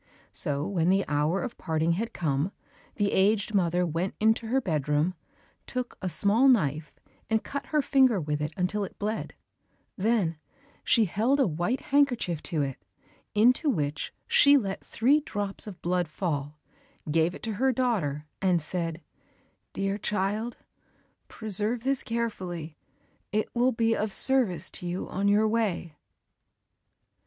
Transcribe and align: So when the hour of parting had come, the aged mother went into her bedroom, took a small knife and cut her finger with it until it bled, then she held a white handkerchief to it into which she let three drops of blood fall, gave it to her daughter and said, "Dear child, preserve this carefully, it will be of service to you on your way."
So 0.31 0.65
when 0.65 0.89
the 0.89 1.05
hour 1.07 1.43
of 1.43 1.59
parting 1.59 1.91
had 1.91 2.11
come, 2.11 2.51
the 2.95 3.11
aged 3.11 3.53
mother 3.53 3.85
went 3.85 4.15
into 4.19 4.47
her 4.47 4.59
bedroom, 4.59 5.13
took 5.67 5.95
a 6.01 6.09
small 6.09 6.47
knife 6.47 6.91
and 7.29 7.43
cut 7.43 7.67
her 7.67 7.83
finger 7.83 8.19
with 8.19 8.41
it 8.41 8.51
until 8.57 8.83
it 8.83 8.97
bled, 8.97 9.35
then 9.95 10.39
she 10.83 11.05
held 11.05 11.39
a 11.39 11.45
white 11.45 11.81
handkerchief 11.81 12.41
to 12.41 12.63
it 12.63 12.77
into 13.35 13.69
which 13.69 14.11
she 14.25 14.57
let 14.57 14.83
three 14.83 15.19
drops 15.19 15.67
of 15.67 15.83
blood 15.83 16.07
fall, 16.07 16.57
gave 17.11 17.35
it 17.35 17.43
to 17.43 17.53
her 17.61 17.71
daughter 17.71 18.25
and 18.41 18.59
said, 18.59 19.03
"Dear 19.71 19.99
child, 19.99 20.57
preserve 21.27 21.83
this 21.83 22.01
carefully, 22.01 22.75
it 23.31 23.53
will 23.53 23.71
be 23.71 23.95
of 23.95 24.11
service 24.13 24.71
to 24.71 24.87
you 24.87 25.07
on 25.09 25.27
your 25.27 25.47
way." 25.47 25.95